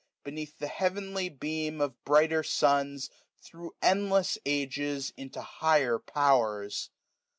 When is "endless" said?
3.83-4.39